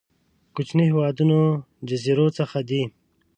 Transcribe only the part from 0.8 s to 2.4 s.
هېوادونو جزيرو